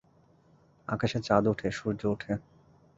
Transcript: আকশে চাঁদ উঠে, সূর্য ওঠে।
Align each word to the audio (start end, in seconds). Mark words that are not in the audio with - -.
আকশে 0.87 1.19
চাঁদ 1.27 1.43
উঠে, 1.47 1.67
সূর্য 1.71 2.01
ওঠে। 2.05 2.31